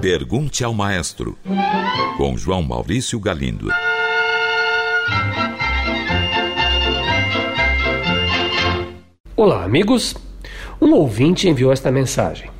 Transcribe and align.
Pergunte 0.00 0.64
ao 0.64 0.72
Maestro, 0.72 1.38
com 2.16 2.36
João 2.36 2.62
Maurício 2.62 3.20
Galindo. 3.20 3.68
Olá, 9.36 9.64
amigos. 9.64 10.14
Um 10.80 10.94
ouvinte 10.94 11.48
enviou 11.48 11.72
esta 11.72 11.90
mensagem. 11.90 12.50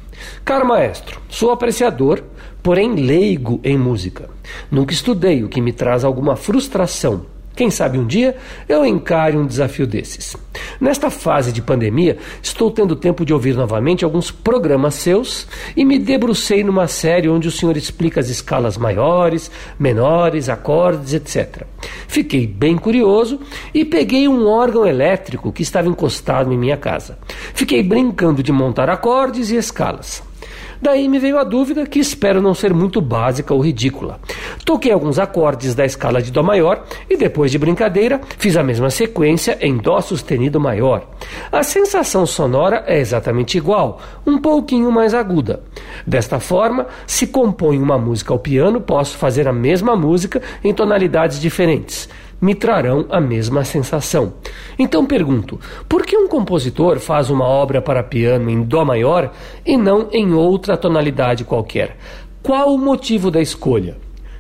Caro 0.45 0.67
maestro, 0.67 1.21
sou 1.29 1.51
apreciador, 1.51 2.23
porém 2.63 2.95
leigo 2.95 3.61
em 3.65 3.79
música. 3.79 4.29
Nunca 4.71 4.93
estudei, 4.93 5.43
o 5.43 5.49
que 5.49 5.61
me 5.61 5.73
traz 5.73 6.05
alguma 6.05 6.37
frustração. 6.37 7.27
Quem 7.55 7.71
sabe 7.71 7.99
um 7.99 8.07
dia 8.07 8.37
eu 8.69 8.85
encare 8.87 9.37
um 9.37 9.47
desafio 9.47 9.87
desses. 9.87 10.37
Nesta 10.81 11.11
fase 11.11 11.53
de 11.53 11.61
pandemia, 11.61 12.17
estou 12.43 12.71
tendo 12.71 12.97
tempo 12.97 13.25
de 13.25 13.35
ouvir 13.35 13.55
novamente 13.55 14.05
alguns 14.05 14.31
programas 14.31 14.95
seus 14.95 15.47
e 15.77 15.85
me 15.85 15.99
debrucei 15.99 16.65
numa 16.65 16.87
série 16.87 17.29
onde 17.29 17.49
o 17.49 17.51
senhor 17.51 17.77
explica 17.77 18.21
as 18.21 18.31
escalas 18.31 18.79
maiores, 18.79 19.51
menores, 19.79 20.49
acordes, 20.49 21.13
etc. 21.13 21.67
Fiquei 22.09 22.47
bem 22.47 22.79
curioso 22.79 23.41
e 23.75 23.85
peguei 23.85 24.27
um 24.27 24.47
órgão 24.47 24.87
elétrico 24.87 25.53
que 25.53 25.63
estava 25.63 25.89
encostado 25.89 26.53
em 26.53 26.59
minha 26.59 26.77
casa. 26.77 27.19
Fiquei 27.55 27.83
brincando 27.83 28.43
de 28.43 28.53
montar 28.53 28.89
acordes 28.89 29.51
e 29.51 29.57
escalas. 29.57 30.30
Daí 30.81 31.09
me 31.09 31.19
veio 31.19 31.39
a 31.39 31.45
dúvida, 31.45 31.87
que 31.87 31.99
espero 31.99 32.41
não 32.41 32.55
ser 32.55 32.73
muito 32.73 33.01
básica 33.01 33.53
ou 33.53 33.61
ridícula. 33.61 34.21
Toquei 34.65 34.93
alguns 34.93 35.19
acordes 35.19 35.75
da 35.75 35.85
escala 35.85 36.23
de 36.23 36.31
Dó 36.31 36.43
maior 36.43 36.85
e, 37.09 37.17
depois 37.17 37.51
de 37.51 37.59
brincadeira, 37.59 38.21
fiz 38.39 38.57
a 38.57 38.63
mesma 38.63 38.91
sequência 38.91 39.59
em 39.61 39.77
Dó 39.77 40.01
sustenido 40.01 40.59
maior. 40.59 41.07
A 41.53 41.63
sensação 41.63 42.25
sonora 42.25 42.85
é 42.87 42.99
exatamente 42.99 43.59
igual, 43.59 44.01
um 44.27 44.39
pouquinho 44.39 44.91
mais 44.91 45.15
aguda. 45.15 45.63
Desta 46.07 46.41
forma, 46.41 46.87
se 47.07 47.27
compõe 47.27 47.79
uma 47.79 47.99
música 47.99 48.33
ao 48.33 48.39
piano, 48.39 48.81
posso 48.81 49.19
fazer 49.19 49.47
a 49.47 49.53
mesma 49.53 49.95
música 49.95 50.41
em 50.65 50.73
tonalidades 50.73 51.41
diferentes 51.41 52.09
me 52.41 52.55
trarão 52.55 53.07
a 53.11 53.21
mesma 53.21 53.65
sensação. 53.65 54.35
Então 54.79 55.05
pergunto: 55.05 55.61
por 55.89 56.07
que 56.07 56.17
um 56.17 56.29
compositor 56.29 56.99
faz 56.99 57.31
uma 57.31 57.45
obra 57.45 57.83
para 57.83 58.03
piano 58.03 58.49
em 58.51 58.63
Dó 58.63 58.85
maior 58.85 59.33
e 59.65 59.77
não 59.77 60.09
em 60.13 60.33
outra 60.33 60.77
tonalidade 60.77 61.45
qualquer? 61.45 61.97
Qual 62.43 62.75
o 62.75 62.79
motivo 62.79 63.31
da 63.31 63.41
escolha? 63.41 63.97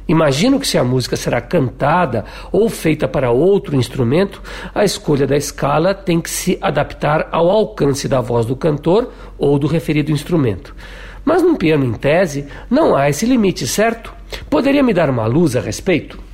Imagino 0.08 0.58
que 0.58 0.66
se 0.66 0.76
a 0.76 0.82
música 0.82 1.14
será 1.14 1.40
cantada 1.40 2.24
ou 2.50 2.68
feita 2.68 3.06
para 3.06 3.30
outro 3.30 3.76
instrumento, 3.76 4.42
a 4.74 4.84
escolha 4.84 5.24
da 5.24 5.36
escala 5.36 5.94
tem 5.94 6.20
que 6.20 6.28
se 6.28 6.58
adaptar 6.60 7.28
ao 7.30 7.48
alcance 7.48 8.08
da 8.08 8.20
voz 8.20 8.44
do 8.44 8.56
cantor 8.56 9.12
ou 9.38 9.56
do 9.56 9.68
referido 9.68 10.10
instrumento. 10.10 10.74
Mas 11.24 11.42
num 11.42 11.54
piano 11.54 11.84
em 11.84 11.92
tese, 11.92 12.46
não 12.68 12.96
há 12.96 13.08
esse 13.08 13.24
limite, 13.24 13.68
certo? 13.68 14.12
Poderia 14.48 14.82
me 14.82 14.92
dar 14.92 15.08
uma 15.08 15.26
luz 15.26 15.54
a 15.54 15.60
respeito? 15.60 16.29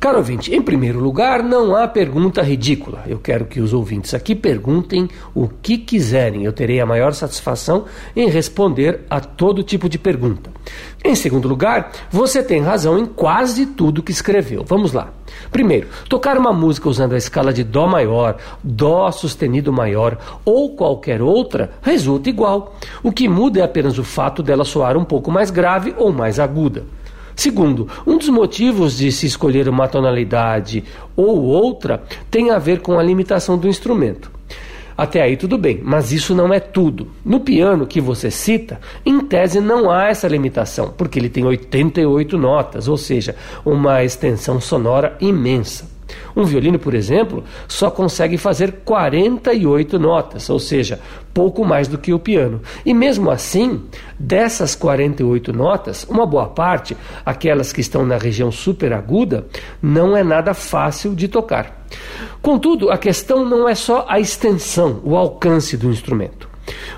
Caro 0.00 0.16
ouvinte, 0.16 0.54
em 0.54 0.62
primeiro 0.62 0.98
lugar, 0.98 1.42
não 1.42 1.76
há 1.76 1.86
pergunta 1.86 2.40
ridícula. 2.40 3.04
Eu 3.06 3.18
quero 3.18 3.44
que 3.44 3.60
os 3.60 3.74
ouvintes 3.74 4.14
aqui 4.14 4.34
perguntem 4.34 5.06
o 5.34 5.46
que 5.46 5.76
quiserem. 5.76 6.42
Eu 6.42 6.54
terei 6.54 6.80
a 6.80 6.86
maior 6.86 7.12
satisfação 7.12 7.84
em 8.16 8.26
responder 8.26 9.00
a 9.10 9.20
todo 9.20 9.62
tipo 9.62 9.90
de 9.90 9.98
pergunta. 9.98 10.50
Em 11.04 11.14
segundo 11.14 11.46
lugar, 11.46 11.92
você 12.10 12.42
tem 12.42 12.62
razão 12.62 12.98
em 12.98 13.04
quase 13.04 13.66
tudo 13.66 14.02
que 14.02 14.10
escreveu. 14.10 14.64
Vamos 14.66 14.94
lá. 14.94 15.10
Primeiro, 15.50 15.88
tocar 16.08 16.38
uma 16.38 16.50
música 16.50 16.88
usando 16.88 17.12
a 17.12 17.18
escala 17.18 17.52
de 17.52 17.62
Dó 17.62 17.86
maior, 17.86 18.38
Dó 18.64 19.10
sustenido 19.10 19.70
maior 19.70 20.16
ou 20.46 20.74
qualquer 20.74 21.20
outra 21.20 21.72
resulta 21.82 22.30
igual. 22.30 22.74
O 23.02 23.12
que 23.12 23.28
muda 23.28 23.60
é 23.60 23.62
apenas 23.62 23.98
o 23.98 24.02
fato 24.02 24.42
dela 24.42 24.64
soar 24.64 24.96
um 24.96 25.04
pouco 25.04 25.30
mais 25.30 25.50
grave 25.50 25.94
ou 25.98 26.10
mais 26.10 26.40
aguda. 26.40 26.84
Segundo, 27.40 27.88
um 28.06 28.18
dos 28.18 28.28
motivos 28.28 28.98
de 28.98 29.10
se 29.10 29.24
escolher 29.24 29.66
uma 29.66 29.88
tonalidade 29.88 30.84
ou 31.16 31.42
outra 31.42 32.02
tem 32.30 32.50
a 32.50 32.58
ver 32.58 32.82
com 32.82 32.98
a 32.98 33.02
limitação 33.02 33.56
do 33.56 33.66
instrumento. 33.66 34.30
Até 34.94 35.22
aí 35.22 35.38
tudo 35.38 35.56
bem, 35.56 35.80
mas 35.82 36.12
isso 36.12 36.34
não 36.34 36.52
é 36.52 36.60
tudo. 36.60 37.08
No 37.24 37.40
piano 37.40 37.86
que 37.86 37.98
você 37.98 38.30
cita, 38.30 38.78
em 39.06 39.20
tese 39.20 39.58
não 39.58 39.90
há 39.90 40.08
essa 40.08 40.28
limitação, 40.28 40.92
porque 40.94 41.18
ele 41.18 41.30
tem 41.30 41.42
88 41.46 42.36
notas, 42.36 42.88
ou 42.88 42.98
seja, 42.98 43.34
uma 43.64 44.04
extensão 44.04 44.60
sonora 44.60 45.16
imensa. 45.18 45.89
Um 46.36 46.44
violino, 46.44 46.78
por 46.78 46.94
exemplo, 46.94 47.44
só 47.66 47.90
consegue 47.90 48.36
fazer 48.36 48.80
48 48.84 49.98
notas, 49.98 50.48
ou 50.50 50.58
seja, 50.58 51.00
pouco 51.32 51.64
mais 51.64 51.88
do 51.88 51.98
que 51.98 52.12
o 52.12 52.18
piano. 52.18 52.60
E 52.84 52.92
mesmo 52.92 53.30
assim, 53.30 53.84
dessas 54.18 54.74
48 54.74 55.52
notas, 55.52 56.04
uma 56.04 56.26
boa 56.26 56.48
parte, 56.48 56.96
aquelas 57.24 57.72
que 57.72 57.80
estão 57.80 58.04
na 58.04 58.16
região 58.16 58.50
superaguda, 58.50 59.46
não 59.82 60.16
é 60.16 60.22
nada 60.22 60.54
fácil 60.54 61.14
de 61.14 61.28
tocar. 61.28 61.86
Contudo, 62.42 62.90
a 62.90 62.98
questão 62.98 63.44
não 63.44 63.68
é 63.68 63.74
só 63.74 64.04
a 64.08 64.18
extensão, 64.18 65.00
o 65.04 65.16
alcance 65.16 65.76
do 65.76 65.88
instrumento. 65.88 66.49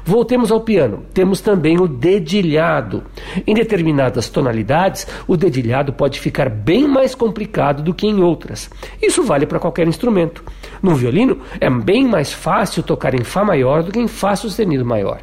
Voltemos 0.04 0.50
ao 0.50 0.60
piano. 0.60 1.04
Temos 1.12 1.40
também 1.40 1.80
o 1.80 1.86
dedilhado. 1.86 3.02
Em 3.46 3.54
determinadas 3.54 4.28
tonalidades, 4.28 5.06
o 5.26 5.36
dedilhado 5.36 5.92
pode 5.92 6.20
ficar 6.20 6.48
bem 6.48 6.86
mais 6.86 7.14
complicado 7.14 7.82
do 7.82 7.94
que 7.94 8.06
em 8.06 8.22
outras. 8.22 8.70
Isso 9.00 9.22
vale 9.22 9.46
para 9.46 9.58
qualquer 9.58 9.86
instrumento. 9.86 10.44
No 10.82 10.94
violino, 10.94 11.40
é 11.60 11.70
bem 11.70 12.06
mais 12.06 12.32
fácil 12.32 12.82
tocar 12.82 13.14
em 13.14 13.24
Fá 13.24 13.44
maior 13.44 13.82
do 13.82 13.92
que 13.92 14.00
em 14.00 14.08
Fá 14.08 14.34
sustenido 14.36 14.84
maior. 14.84 15.20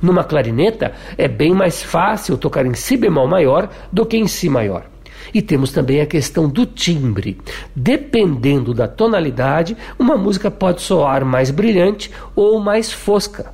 Numa 0.00 0.24
clarineta, 0.24 0.92
é 1.16 1.28
bem 1.28 1.52
mais 1.52 1.82
fácil 1.82 2.36
tocar 2.38 2.66
em 2.66 2.74
Si 2.74 2.96
bemol 2.96 3.26
maior 3.26 3.68
do 3.92 4.06
que 4.06 4.16
em 4.16 4.26
Si 4.26 4.48
maior. 4.48 4.84
E 5.32 5.42
temos 5.42 5.72
também 5.72 6.00
a 6.00 6.06
questão 6.06 6.48
do 6.48 6.64
timbre. 6.64 7.38
Dependendo 7.74 8.72
da 8.72 8.88
tonalidade, 8.88 9.76
uma 9.98 10.16
música 10.16 10.50
pode 10.50 10.80
soar 10.80 11.24
mais 11.24 11.50
brilhante 11.50 12.10
ou 12.34 12.58
mais 12.60 12.92
fosca. 12.92 13.52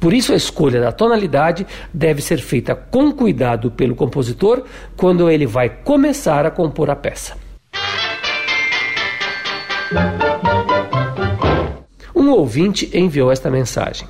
Por 0.00 0.14
isso, 0.14 0.32
a 0.32 0.36
escolha 0.36 0.80
da 0.80 0.90
tonalidade 0.90 1.66
deve 1.92 2.22
ser 2.22 2.38
feita 2.38 2.74
com 2.74 3.12
cuidado 3.12 3.70
pelo 3.70 3.94
compositor 3.94 4.64
quando 4.96 5.28
ele 5.28 5.46
vai 5.46 5.68
começar 5.68 6.46
a 6.46 6.50
compor 6.50 6.88
a 6.88 6.96
peça. 6.96 7.36
Um 12.16 12.30
ouvinte 12.30 12.90
enviou 12.96 13.30
esta 13.30 13.50
mensagem. 13.50 14.08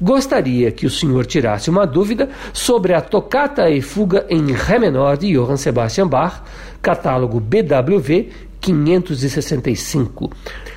Gostaria 0.00 0.70
que 0.70 0.86
o 0.86 0.90
senhor 0.90 1.24
tirasse 1.24 1.70
uma 1.70 1.86
dúvida 1.86 2.28
sobre 2.52 2.92
a 2.92 3.00
Tocata 3.00 3.70
e 3.70 3.80
Fuga 3.80 4.26
em 4.28 4.52
Ré 4.52 4.78
menor 4.78 5.16
de 5.16 5.32
Johann 5.32 5.56
Sebastian 5.56 6.08
Bach, 6.08 6.42
catálogo 6.82 7.40
BWV 7.40 8.28
565. 8.60 10.30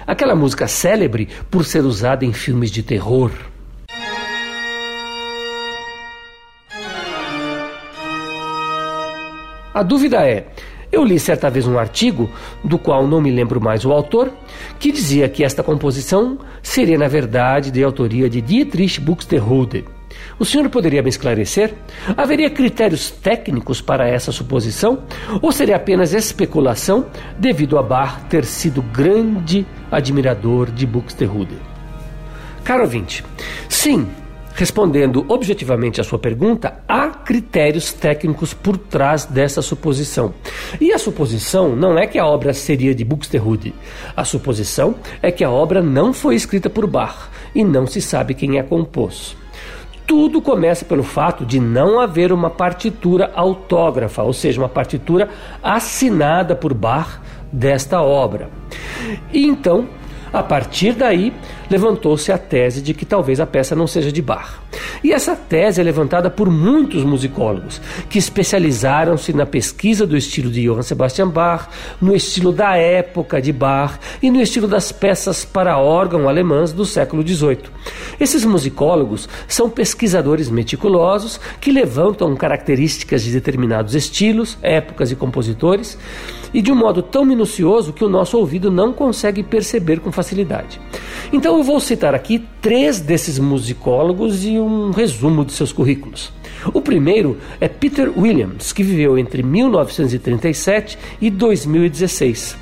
Aquela 0.05 0.35
música 0.35 0.67
célebre 0.67 1.27
por 1.49 1.65
ser 1.65 1.83
usada 1.83 2.23
em 2.23 2.31
filmes 2.31 2.69
de 2.69 2.83
terror. 2.83 3.31
A 9.77 9.83
dúvida 9.83 10.27
é: 10.27 10.47
eu 10.91 11.03
li 11.03 11.19
certa 11.19 11.51
vez 11.51 11.67
um 11.67 11.77
artigo, 11.77 12.31
do 12.63 12.79
qual 12.79 13.05
não 13.05 13.21
me 13.21 13.29
lembro 13.29 13.61
mais 13.61 13.85
o 13.85 13.91
autor, 13.91 14.31
que 14.79 14.91
dizia 14.91 15.29
que 15.29 15.43
esta 15.43 15.61
composição 15.61 16.39
seria, 16.63 16.97
na 16.97 17.07
verdade, 17.07 17.69
de 17.69 17.83
autoria 17.83 18.27
de 18.27 18.41
Dietrich 18.41 18.99
Buxtehude. 18.99 19.85
O 20.39 20.45
senhor 20.45 20.67
poderia 20.69 21.03
me 21.03 21.09
esclarecer? 21.09 21.75
Haveria 22.17 22.49
critérios 22.49 23.11
técnicos 23.11 23.79
para 23.79 24.09
essa 24.09 24.31
suposição? 24.31 25.03
Ou 25.43 25.51
seria 25.51 25.75
apenas 25.75 26.11
especulação 26.11 27.05
devido 27.37 27.77
a 27.77 27.83
Bach 27.83 28.23
ter 28.27 28.45
sido 28.45 28.81
grande 28.81 29.63
admirador 29.91 30.71
de 30.71 30.87
Buxtehude? 30.87 31.59
Caro 32.63 32.81
ouvinte, 32.81 33.23
sim, 33.69 34.07
Respondendo 34.57 35.23
objetivamente 35.29 36.01
à 36.01 36.03
sua 36.03 36.17
pergunta, 36.17 36.79
há 36.87 37.09
critérios 37.09 37.93
técnicos 37.93 38.55
por 38.55 38.75
trás 38.75 39.23
dessa 39.23 39.61
suposição. 39.61 40.33
E 40.81 40.91
a 40.91 40.97
suposição 40.97 41.75
não 41.75 41.95
é 41.95 42.07
que 42.07 42.17
a 42.17 42.25
obra 42.25 42.51
seria 42.53 42.95
de 42.95 43.05
Buxtehude. 43.05 43.71
A 44.15 44.25
suposição 44.25 44.95
é 45.21 45.31
que 45.31 45.43
a 45.43 45.51
obra 45.51 45.79
não 45.79 46.11
foi 46.11 46.33
escrita 46.33 46.71
por 46.71 46.87
Bach 46.87 47.29
e 47.53 47.63
não 47.63 47.85
se 47.85 48.01
sabe 48.01 48.33
quem 48.33 48.57
a 48.57 48.63
compôs. 48.63 49.37
Tudo 50.07 50.41
começa 50.41 50.83
pelo 50.83 51.03
fato 51.03 51.45
de 51.45 51.59
não 51.59 51.99
haver 51.99 52.31
uma 52.31 52.49
partitura 52.49 53.31
autógrafa, 53.35 54.23
ou 54.23 54.33
seja, 54.33 54.59
uma 54.59 54.69
partitura 54.69 55.29
assinada 55.61 56.55
por 56.55 56.73
Bach 56.73 57.19
desta 57.53 58.01
obra. 58.01 58.49
E 59.31 59.45
então 59.45 59.87
A 60.31 60.43
partir 60.43 60.93
daí, 60.93 61.33
levantou-se 61.69 62.31
a 62.31 62.37
tese 62.37 62.81
de 62.81 62.93
que 62.93 63.05
talvez 63.05 63.39
a 63.39 63.45
peça 63.45 63.75
não 63.75 63.87
seja 63.87 64.11
de 64.11 64.21
Bach. 64.21 64.59
E 65.03 65.13
essa 65.13 65.35
tese 65.35 65.79
é 65.79 65.83
levantada 65.83 66.29
por 66.29 66.49
muitos 66.49 67.03
musicólogos 67.03 67.81
que 68.09 68.17
especializaram-se 68.17 69.33
na 69.33 69.45
pesquisa 69.45 70.05
do 70.05 70.17
estilo 70.17 70.49
de 70.49 70.63
Johann 70.63 70.81
Sebastian 70.81 71.29
Bach, 71.29 71.67
no 72.01 72.15
estilo 72.15 72.51
da 72.51 72.75
época 72.75 73.41
de 73.41 73.53
Bach 73.53 73.99
e 74.21 74.29
no 74.29 74.41
estilo 74.41 74.67
das 74.67 74.91
peças 74.91 75.45
para 75.45 75.77
órgão 75.77 76.27
alemãs 76.27 76.71
do 76.71 76.85
século 76.85 77.25
XVIII. 77.25 77.69
Esses 78.19 78.43
musicólogos 78.43 79.29
são 79.47 79.69
pesquisadores 79.69 80.49
meticulosos 80.49 81.39
que 81.61 81.71
levantam 81.71 82.35
características 82.35 83.23
de 83.23 83.31
determinados 83.31 83.95
estilos, 83.95 84.57
épocas 84.61 85.11
e 85.11 85.15
compositores 85.15 85.97
e 86.53 86.61
de 86.61 86.71
um 86.71 86.75
modo 86.75 87.01
tão 87.01 87.25
minucioso 87.25 87.93
que 87.93 88.03
o 88.03 88.09
nosso 88.09 88.37
ouvido 88.37 88.71
não 88.71 88.93
consegue 88.93 89.43
perceber 89.43 89.99
com 89.99 90.11
facilidade. 90.17 90.81
Então 91.31 91.57
eu 91.57 91.63
vou 91.63 91.79
citar 91.79 92.15
aqui 92.15 92.43
três 92.59 92.99
desses 92.99 93.37
musicólogos 93.37 94.43
e 94.43 94.57
um 94.57 94.89
resumo 94.89 95.45
de 95.45 95.53
seus 95.53 95.71
currículos. 95.71 96.31
O 96.73 96.81
primeiro 96.81 97.37
é 97.61 97.67
Peter 97.67 98.11
Williams, 98.17 98.73
que 98.73 98.81
viveu 98.81 99.15
entre 99.17 99.43
1937 99.43 100.97
e 101.21 101.29
2016. 101.29 102.57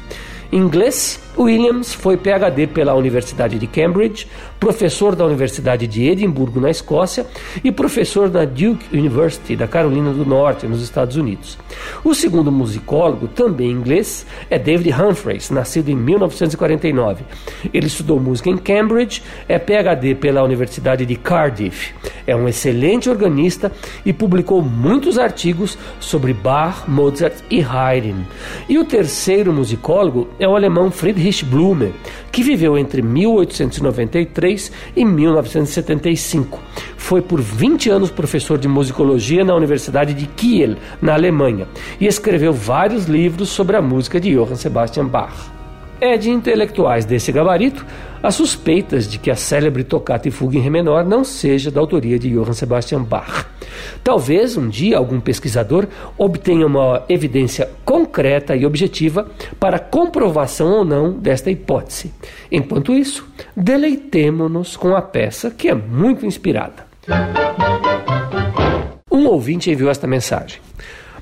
Inglês, 0.52 1.19
Williams 1.38 1.94
foi 1.94 2.16
PhD 2.16 2.66
pela 2.68 2.94
Universidade 2.94 3.60
de 3.60 3.68
Cambridge, 3.68 4.28
professor 4.60 5.16
da 5.16 5.26
Universidade 5.26 5.86
de 5.86 6.08
Edimburgo, 6.08 6.62
na 6.62 6.70
Escócia, 6.70 7.26
e 7.64 7.72
professor 7.72 8.30
da 8.30 8.46
Duke 8.46 8.86
University, 8.96 9.56
da 9.56 9.68
Carolina 9.68 10.12
do 10.12 10.26
Norte, 10.26 10.66
nos 10.66 10.82
Estados 10.82 11.18
Unidos. 11.18 11.58
O 12.04 12.16
segundo 12.16 12.52
musicólogo, 12.52 13.28
também 13.28 13.70
inglês, 13.70 14.26
é 14.50 14.58
David 14.58 14.94
Humphreys, 14.94 15.50
nascido 15.50 15.90
em 15.90 15.96
1949. 15.96 17.26
Ele 17.74 17.88
estudou 17.88 18.20
música 18.20 18.50
em 18.50 18.58
Cambridge, 18.58 19.22
é 19.48 19.60
PhD 19.60 20.16
pela 20.16 20.44
Universidade 20.44 21.06
de 21.06 21.16
Cardiff. 21.16 21.94
É 22.26 22.36
um 22.36 22.48
excelente 22.48 23.10
organista 23.10 23.72
e 24.06 24.14
publicou 24.14 24.62
muitos 24.62 25.18
artigos 25.18 25.78
sobre 26.00 26.34
Bach, 26.34 26.88
Mozart 26.88 27.36
e 27.50 27.62
Haydn. 27.62 28.24
E 28.70 28.80
o 28.80 28.86
terceiro 28.86 29.52
musicólogo 29.52 30.30
é 30.40 30.48
o 30.48 30.56
alemão 30.56 30.90
Friedrich 30.90 31.25
Blume, 31.44 31.94
que 32.31 32.44
viveu 32.44 32.77
entre 32.77 33.01
1893 33.01 34.72
e 34.95 35.06
1975. 35.06 36.60
Foi 36.98 37.22
por 37.22 37.42
20 37.42 37.89
anos 37.89 38.12
professor 38.12 38.57
de 38.57 38.68
musicologia 38.68 39.44
na 39.44 39.56
Universidade 39.56 40.13
de 40.13 40.27
Kiel, 40.27 40.75
na 41.01 41.13
Alemanha, 41.13 41.68
e 42.00 42.07
escreveu 42.07 42.54
vários 42.54 43.06
livros 43.06 43.50
sobre 43.50 43.75
a 43.75 43.81
música 43.81 44.19
de 44.19 44.33
Johann 44.36 44.56
Sebastian 44.56 45.06
Bach. 45.06 45.51
É 46.00 46.18
de 46.18 46.30
intelectuais 46.30 47.06
desse 47.06 47.31
gabarito 47.31 47.86
as 48.21 48.36
suspeitas 48.36 49.07
de 49.07 49.18
que 49.18 49.31
a 49.31 49.36
célebre 49.36 49.83
tocata 49.83 50.28
e 50.28 50.31
fuga 50.31 50.57
em 50.57 50.62
Ré 50.62 50.69
menor 50.69 51.06
não 51.06 51.24
seja 51.24 51.71
da 51.71 51.80
autoria 51.80 52.19
de 52.19 52.30
Johann 52.30 52.54
Sebastian 52.54 53.04
Bach. 53.04 53.55
Talvez 54.04 54.57
um 54.57 54.68
dia 54.68 54.98
algum 54.98 55.19
pesquisador 55.19 55.88
obtenha 56.18 56.66
uma 56.66 57.04
evidência 57.10 57.69
concreta 57.83 58.56
e 58.56 58.66
objetiva 58.66 59.30
para 59.60 59.80
comprovação 59.80 60.72
ou 60.72 60.86
não 60.86 61.12
desta 61.12 61.51
hipótese. 61.51 62.13
Enquanto 62.51 62.94
isso, 62.94 63.27
deleitemo-nos 63.56 64.75
com 64.75 64.95
a 64.95 65.01
peça 65.01 65.51
que 65.51 65.69
é 65.69 65.75
muito 65.75 66.25
inspirada. 66.25 66.86
Um 69.12 69.27
ouvinte 69.27 69.72
enviou 69.72 69.89
esta 69.89 70.07
mensagem. 70.07 70.60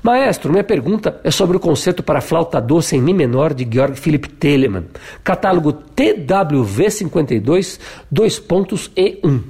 Maestro, 0.04 0.52
minha 0.52 0.62
pergunta 0.62 1.18
é 1.24 1.30
sobre 1.30 1.56
o 1.56 1.60
concerto 1.60 2.02
para 2.02 2.20
flauta 2.20 2.60
doce 2.60 2.94
em 2.94 3.00
Mi 3.00 3.14
menor 3.14 3.54
de 3.54 3.66
Georg 3.70 3.98
Philipp 3.98 4.28
Telemann, 4.28 4.84
catálogo 5.22 5.72
TWV 5.72 6.90
52, 6.90 7.80
dois 8.10 8.38
pontos 8.38 8.90
E1, 8.94 9.40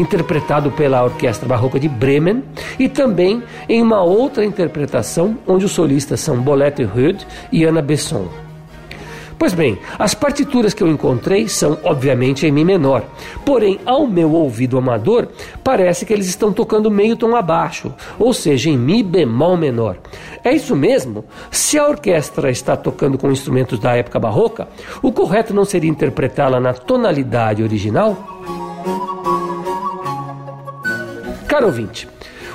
interpretado 0.00 0.70
pela 0.70 1.04
Orquestra 1.04 1.48
Barroca 1.48 1.78
de 1.78 1.88
Bremen 1.88 2.42
e 2.78 2.88
também 2.88 3.42
em 3.68 3.82
uma 3.82 4.02
outra 4.02 4.44
interpretação 4.44 5.38
onde 5.46 5.64
os 5.64 5.72
solistas 5.72 6.20
são 6.20 6.40
Bolette 6.40 6.82
Rude 6.82 7.26
e 7.52 7.64
Ana 7.64 7.82
Besson. 7.82 8.28
Pois 9.40 9.54
bem, 9.54 9.78
as 9.98 10.12
partituras 10.12 10.74
que 10.74 10.82
eu 10.82 10.88
encontrei 10.88 11.48
são, 11.48 11.78
obviamente, 11.82 12.46
em 12.46 12.52
Mi 12.52 12.62
menor. 12.62 13.02
Porém, 13.42 13.80
ao 13.86 14.06
meu 14.06 14.32
ouvido 14.32 14.76
amador, 14.76 15.28
parece 15.64 16.04
que 16.04 16.12
eles 16.12 16.26
estão 16.26 16.52
tocando 16.52 16.90
meio 16.90 17.16
tom 17.16 17.34
abaixo, 17.34 17.90
ou 18.18 18.34
seja, 18.34 18.68
em 18.68 18.76
Mi 18.76 19.02
bemol 19.02 19.56
menor. 19.56 19.96
É 20.44 20.52
isso 20.52 20.76
mesmo? 20.76 21.24
Se 21.50 21.78
a 21.78 21.88
orquestra 21.88 22.50
está 22.50 22.76
tocando 22.76 23.16
com 23.16 23.32
instrumentos 23.32 23.78
da 23.78 23.96
época 23.96 24.20
barroca, 24.20 24.68
o 25.00 25.10
correto 25.10 25.54
não 25.54 25.64
seria 25.64 25.88
interpretá-la 25.88 26.60
na 26.60 26.74
tonalidade 26.74 27.62
original? 27.62 28.59
Caro 31.50 31.66
ouvinte, 31.66 32.08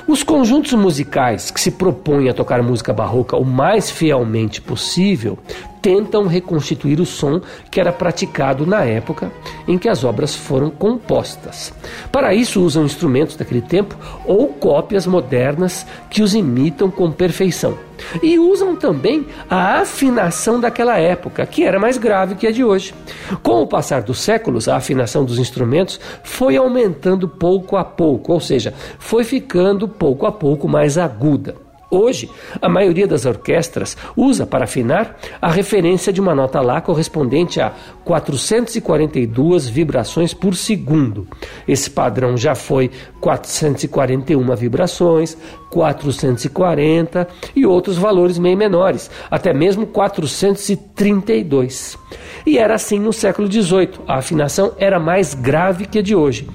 os 0.08 0.22
conjuntos 0.22 0.72
musicais 0.72 1.50
que 1.50 1.60
se 1.60 1.70
propõem 1.70 2.30
a 2.30 2.32
tocar 2.32 2.62
música 2.62 2.94
barroca 2.94 3.36
o 3.36 3.44
mais 3.44 3.90
fielmente 3.90 4.58
possível 4.58 5.38
tentam 5.80 6.26
reconstituir 6.26 7.00
o 7.00 7.06
som 7.06 7.40
que 7.70 7.80
era 7.80 7.92
praticado 7.92 8.66
na 8.66 8.84
época 8.84 9.30
em 9.66 9.78
que 9.78 9.88
as 9.88 10.04
obras 10.04 10.34
foram 10.34 10.70
compostas. 10.70 11.72
Para 12.10 12.34
isso, 12.34 12.62
usam 12.62 12.84
instrumentos 12.84 13.36
daquele 13.36 13.62
tempo 13.62 13.96
ou 14.24 14.48
cópias 14.48 15.06
modernas 15.06 15.86
que 16.10 16.22
os 16.22 16.34
imitam 16.34 16.90
com 16.90 17.10
perfeição. 17.10 17.76
E 18.22 18.38
usam 18.38 18.76
também 18.76 19.26
a 19.48 19.80
afinação 19.80 20.60
daquela 20.60 20.98
época, 20.98 21.46
que 21.46 21.64
era 21.64 21.78
mais 21.78 21.96
grave 21.96 22.34
que 22.34 22.46
a 22.46 22.52
de 22.52 22.62
hoje. 22.62 22.94
Com 23.42 23.62
o 23.62 23.66
passar 23.66 24.02
dos 24.02 24.18
séculos, 24.18 24.68
a 24.68 24.76
afinação 24.76 25.24
dos 25.24 25.38
instrumentos 25.38 25.98
foi 26.22 26.56
aumentando 26.56 27.28
pouco 27.28 27.76
a 27.76 27.84
pouco, 27.84 28.32
ou 28.32 28.40
seja, 28.40 28.74
foi 28.98 29.24
ficando 29.24 29.88
pouco 29.88 30.26
a 30.26 30.32
pouco 30.32 30.68
mais 30.68 30.98
aguda. 30.98 31.65
Hoje, 31.90 32.28
a 32.60 32.68
maioria 32.68 33.06
das 33.06 33.26
orquestras 33.26 33.96
usa 34.16 34.44
para 34.44 34.64
afinar 34.64 35.16
a 35.40 35.50
referência 35.50 36.12
de 36.12 36.20
uma 36.20 36.34
nota 36.34 36.60
lá 36.60 36.80
correspondente 36.80 37.60
a 37.60 37.72
442 38.04 39.68
vibrações 39.68 40.34
por 40.34 40.56
segundo. 40.56 41.28
Esse 41.66 41.88
padrão 41.88 42.36
já 42.36 42.56
foi 42.56 42.90
441 43.20 44.56
vibrações, 44.56 45.36
440 45.70 47.28
e 47.54 47.66
outros 47.66 47.96
valores 47.96 48.38
meio 48.38 48.56
menores, 48.56 49.10
até 49.30 49.52
mesmo 49.52 49.86
432. 49.86 51.98
E 52.46 52.58
era 52.58 52.74
assim 52.74 53.00
no 53.00 53.12
século 53.12 53.50
XVIII. 53.50 53.90
A 54.06 54.18
afinação 54.18 54.72
era 54.78 55.00
mais 55.00 55.34
grave 55.34 55.86
que 55.86 55.98
a 55.98 56.02
de 56.02 56.14
hoje. 56.14 56.48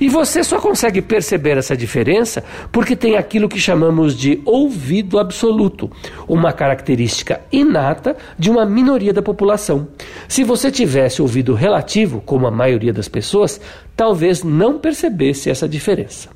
E 0.00 0.08
você 0.08 0.44
só 0.44 0.60
consegue 0.60 1.02
perceber 1.02 1.58
essa 1.58 1.76
diferença 1.76 2.44
porque 2.70 2.94
tem 2.94 3.16
aquilo 3.16 3.48
que 3.48 3.58
chamamos 3.58 4.16
de 4.16 4.40
ouvido 4.44 5.18
absoluto, 5.18 5.90
uma 6.28 6.52
característica 6.52 7.40
inata 7.50 8.16
de 8.38 8.50
uma 8.50 8.64
minoria 8.64 9.12
da 9.12 9.22
população. 9.22 9.88
Se 10.28 10.44
você 10.44 10.70
tivesse 10.70 11.20
ouvido 11.20 11.54
relativo, 11.54 12.22
como 12.24 12.46
a 12.46 12.50
maioria 12.50 12.92
das 12.92 13.08
pessoas, 13.08 13.60
talvez 13.96 14.44
não 14.44 14.78
percebesse 14.78 15.50
essa 15.50 15.68
diferença. 15.68 16.30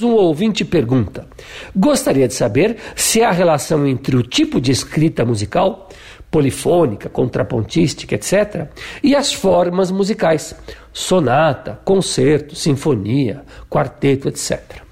Um 0.00 0.14
ouvinte 0.14 0.64
pergunta: 0.64 1.26
Gostaria 1.74 2.28
de 2.28 2.34
saber 2.34 2.76
se 2.94 3.20
há 3.20 3.32
relação 3.32 3.84
entre 3.84 4.14
o 4.14 4.22
tipo 4.22 4.60
de 4.60 4.70
escrita 4.70 5.24
musical, 5.24 5.88
polifônica, 6.30 7.08
contrapontística, 7.08 8.14
etc., 8.14 8.68
e 9.02 9.16
as 9.16 9.32
formas 9.32 9.90
musicais, 9.90 10.54
sonata, 10.92 11.80
concerto, 11.84 12.54
sinfonia, 12.54 13.42
quarteto, 13.68 14.28
etc. 14.28 14.82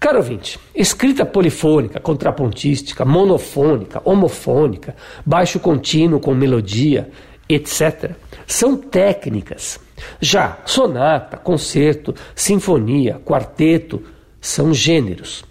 Caro 0.00 0.16
ouvinte, 0.16 0.58
escrita 0.74 1.26
polifônica, 1.26 2.00
contrapontística, 2.00 3.04
monofônica, 3.04 4.00
homofônica, 4.06 4.96
baixo 5.26 5.60
contínuo 5.60 6.18
com 6.18 6.32
melodia, 6.32 7.10
etc., 7.46 8.12
são 8.46 8.74
técnicas. 8.74 9.78
Já 10.18 10.58
sonata, 10.64 11.36
concerto, 11.36 12.14
sinfonia, 12.34 13.20
quarteto, 13.22 14.02
são 14.44 14.74
gêneros. 14.74 15.42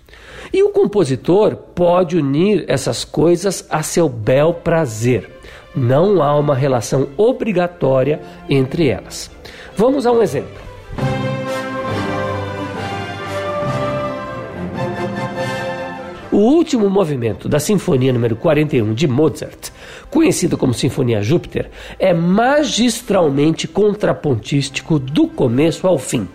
E 0.54 0.62
o 0.62 0.70
compositor 0.70 1.56
pode 1.56 2.16
unir 2.16 2.64
essas 2.68 3.04
coisas 3.04 3.66
a 3.70 3.82
seu 3.82 4.08
bel 4.08 4.54
prazer. 4.54 5.30
Não 5.76 6.22
há 6.22 6.38
uma 6.38 6.54
relação 6.54 7.10
obrigatória 7.18 8.22
entre 8.48 8.88
elas. 8.88 9.32
Vamos 9.76 10.06
a 10.06 10.12
um 10.12 10.22
exemplo. 10.22 10.62
O 16.32 16.38
último 16.38 16.90
movimento 16.90 17.50
da 17.50 17.60
Sinfonia 17.60 18.14
número 18.14 18.36
41 18.36 18.94
de 18.94 19.08
Mozart, 19.08 19.70
conhecido 20.10 20.58
como 20.58 20.74
Sinfonia 20.74 21.22
Júpiter, 21.22 21.70
é 21.98 22.14
magistralmente 22.14 23.68
contrapontístico 23.68 25.00
do 25.00 25.28
começo 25.28 25.88
ao 25.88 25.98
fim. 25.98 26.28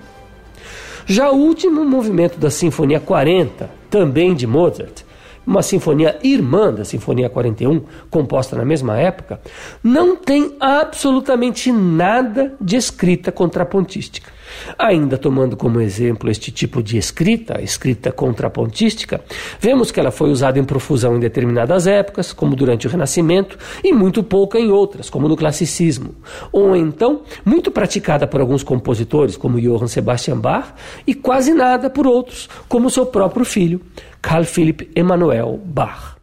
Já 1.11 1.31
o 1.31 1.37
último 1.37 1.87
movimento 1.87 2.39
da 2.39 2.51
Sinfonia 2.51 3.01
40, 3.01 3.71
também 3.89 4.35
de 4.35 4.47
Mozart, 4.47 5.05
uma 5.47 5.63
sinfonia 5.63 6.19
irmã 6.23 6.71
da 6.71 6.85
Sinfonia 6.85 7.31
41, 7.31 7.81
composta 8.11 8.55
na 8.55 8.63
mesma 8.63 8.99
época, 8.99 9.41
não 9.83 10.15
tem 10.15 10.55
absolutamente 10.61 11.73
nada 11.73 12.55
de 12.61 12.77
escrita 12.77 13.33
contrapontística. 13.33 14.31
Ainda 14.79 15.19
tomando 15.19 15.57
como 15.57 15.81
exemplo 15.81 16.31
este 16.31 16.51
tipo 16.51 16.83
de 16.83 16.99
escrita, 16.99 17.61
escrita 17.61 18.13
contrapontística, 18.13 19.21
vemos 19.61 19.91
que 19.91 20.01
ela 20.01 20.11
foi 20.11 20.31
usada 20.31 20.59
em 20.59 20.65
profusão 20.65 21.17
em 21.17 21.21
determinadas 21.21 21.87
épocas, 21.87 22.33
como 22.33 22.57
durante 22.57 22.87
o 22.87 22.91
Renascimento, 22.91 23.59
e 23.83 23.93
muito 23.93 24.23
pouca 24.23 24.59
em 24.59 24.71
outras, 24.71 25.11
como 25.11 25.29
no 25.29 25.37
Classicismo, 25.37 26.15
ou 26.53 26.77
então 26.77 27.23
muito 27.45 27.71
praticada 27.71 28.27
por 28.27 28.41
alguns 28.41 28.63
compositores, 28.63 29.37
como 29.37 29.61
Johann 29.61 29.89
Sebastian 29.89 30.39
Bach, 30.39 30.75
e 31.07 31.15
quase 31.15 31.53
nada 31.55 31.89
por 31.91 32.07
outros, 32.07 32.49
como 32.69 32.91
seu 32.91 33.07
próprio 33.07 33.45
filho, 33.45 33.81
Carl 34.21 34.45
Philipp 34.45 34.91
Emanuel 34.95 35.61
Bach. 35.65 36.19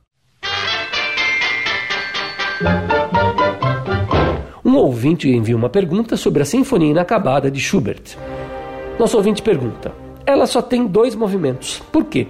Um 4.66 4.78
ouvinte 4.78 5.30
envia 5.30 5.56
uma 5.56 5.70
pergunta 5.70 6.18
sobre 6.18 6.42
a 6.42 6.46
Sinfonia 6.46 6.90
Inacabada 6.90 7.52
de 7.52 7.60
Schubert. 7.60 8.18
Nosso 8.98 9.16
ouvinte 9.16 9.44
pergunta: 9.44 9.94
ela 10.26 10.48
só 10.48 10.60
tem 10.60 10.88
dois 10.88 11.14
movimentos. 11.14 11.84
Por 11.92 12.06
quê? 12.06 12.26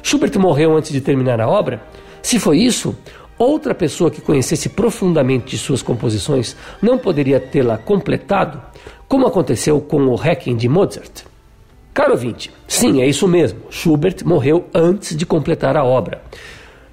Schubert 0.00 0.38
morreu 0.38 0.76
antes 0.76 0.92
de 0.92 1.00
terminar 1.00 1.40
a 1.40 1.48
obra? 1.48 1.82
Se 2.22 2.38
foi 2.38 2.58
isso, 2.58 2.96
outra 3.36 3.74
pessoa 3.74 4.08
que 4.08 4.20
conhecesse 4.20 4.68
profundamente 4.68 5.58
suas 5.58 5.82
composições 5.82 6.56
não 6.80 6.96
poderia 6.96 7.40
tê-la 7.40 7.76
completado, 7.76 8.62
como 9.08 9.26
aconteceu 9.26 9.80
com 9.80 10.06
o 10.06 10.14
Requiem 10.14 10.56
de 10.56 10.68
Mozart? 10.68 11.24
Caro 11.92 12.12
ouvinte, 12.12 12.52
sim, 12.68 13.02
é 13.02 13.08
isso 13.08 13.26
mesmo. 13.26 13.62
Schubert 13.68 14.24
morreu 14.24 14.64
antes 14.72 15.16
de 15.16 15.26
completar 15.26 15.76
a 15.76 15.82
obra. 15.82 16.22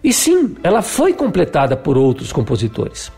E 0.08 0.14
sim, 0.14 0.56
ela 0.64 0.82
foi 0.82 1.12
completada 1.12 1.76
por 1.76 1.98
outros 1.98 2.32
compositores. 2.32 3.12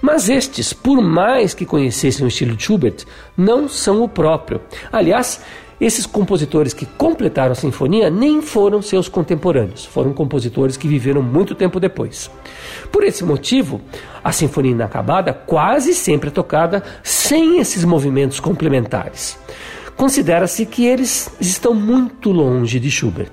Mas 0.00 0.28
estes, 0.28 0.72
por 0.72 1.02
mais 1.02 1.54
que 1.54 1.66
conhecessem 1.66 2.24
o 2.24 2.28
estilo 2.28 2.54
de 2.54 2.62
Schubert, 2.62 3.04
não 3.36 3.68
são 3.68 4.00
o 4.00 4.08
próprio. 4.08 4.60
Aliás, 4.92 5.40
esses 5.80 6.06
compositores 6.06 6.72
que 6.72 6.86
completaram 6.86 7.50
a 7.50 7.56
sinfonia 7.56 8.08
nem 8.10 8.40
foram 8.40 8.80
seus 8.80 9.08
contemporâneos, 9.08 9.86
foram 9.86 10.12
compositores 10.12 10.76
que 10.76 10.86
viveram 10.86 11.20
muito 11.20 11.52
tempo 11.52 11.80
depois. 11.80 12.30
Por 12.92 13.02
esse 13.02 13.24
motivo, 13.24 13.80
a 14.22 14.30
Sinfonia 14.30 14.70
Inacabada 14.70 15.32
quase 15.32 15.94
sempre 15.94 16.28
é 16.28 16.32
tocada 16.32 16.80
sem 17.02 17.58
esses 17.58 17.82
movimentos 17.82 18.38
complementares 18.38 19.36
considera-se 19.96 20.66
que 20.66 20.86
eles 20.86 21.30
estão 21.40 21.74
muito 21.74 22.30
longe 22.30 22.78
de 22.78 22.90
Schubert. 22.90 23.32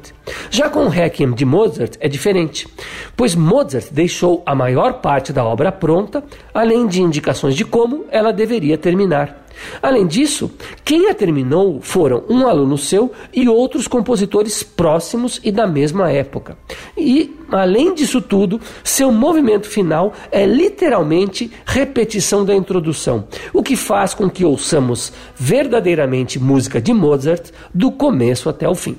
Já 0.49 0.69
com 0.69 0.85
o 0.85 0.89
Requiem 0.89 1.33
de 1.33 1.45
Mozart 1.45 1.95
é 1.99 2.07
diferente, 2.07 2.67
pois 3.15 3.35
Mozart 3.35 3.87
deixou 3.91 4.41
a 4.45 4.55
maior 4.55 5.01
parte 5.01 5.33
da 5.33 5.43
obra 5.43 5.71
pronta, 5.71 6.23
além 6.53 6.87
de 6.87 7.01
indicações 7.01 7.55
de 7.55 7.65
como 7.65 8.05
ela 8.09 8.31
deveria 8.31 8.77
terminar. 8.77 9.42
Além 9.81 10.07
disso, 10.07 10.51
quem 10.83 11.09
a 11.09 11.13
terminou 11.13 11.81
foram 11.81 12.23
um 12.29 12.47
aluno 12.47 12.77
seu 12.77 13.11
e 13.33 13.47
outros 13.47 13.87
compositores 13.87 14.63
próximos 14.63 15.39
e 15.43 15.51
da 15.51 15.67
mesma 15.67 16.11
época. 16.11 16.57
E, 16.97 17.35
além 17.51 17.93
disso 17.93 18.21
tudo, 18.21 18.59
seu 18.83 19.11
movimento 19.11 19.67
final 19.67 20.13
é 20.31 20.45
literalmente 20.45 21.51
repetição 21.65 22.45
da 22.45 22.55
introdução, 22.55 23.27
o 23.53 23.63
que 23.63 23.75
faz 23.75 24.13
com 24.13 24.29
que 24.29 24.45
ouçamos 24.45 25.11
verdadeiramente 25.35 26.39
música 26.39 26.81
de 26.81 26.93
Mozart 26.93 27.51
do 27.73 27.91
começo 27.91 28.49
até 28.49 28.67
o 28.67 28.75
fim. 28.75 28.97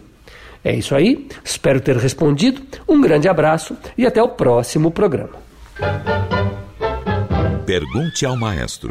É 0.65 0.75
isso 0.75 0.95
aí, 0.95 1.29
espero 1.45 1.81
ter 1.81 1.97
respondido. 1.97 2.63
Um 2.89 3.01
grande 3.01 3.29
abraço 3.29 3.77
e 3.99 4.07
até 4.07 4.23
o 4.23 4.31
próximo 4.31 4.91
programa. 4.91 5.35
Pergunte 7.67 8.25
ao 8.25 8.37
maestro. 8.37 8.91